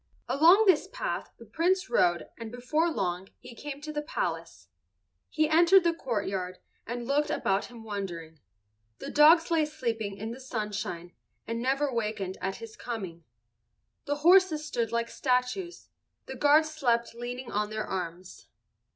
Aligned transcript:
Along 0.27 0.63
this 0.65 0.87
path 0.91 1.29
the 1.37 1.45
Prince 1.45 1.87
rode 1.87 2.25
and 2.39 2.51
before 2.51 2.89
long 2.89 3.27
he 3.37 3.53
came 3.53 3.79
to 3.81 3.93
the 3.93 4.01
palace. 4.01 4.67
He 5.29 5.47
entered 5.47 5.83
the 5.83 5.93
courtyard 5.93 6.57
and 6.87 7.05
looked 7.05 7.29
about 7.29 7.65
him 7.65 7.83
wondering. 7.83 8.39
The 8.97 9.11
dogs 9.11 9.51
lay 9.51 9.63
sleeping 9.63 10.17
in 10.17 10.31
the 10.31 10.39
sunshine 10.39 11.13
and 11.45 11.61
never 11.61 11.93
wakened 11.93 12.39
at 12.41 12.55
his 12.55 12.75
coming. 12.75 13.25
The 14.05 14.15
horses 14.25 14.65
stood 14.65 14.91
like 14.91 15.07
statues. 15.11 15.89
The 16.25 16.35
guards 16.35 16.71
slept 16.73 17.13
leaning 17.13 17.51
on 17.51 17.69
their 17.69 17.85
arms. 17.85 18.47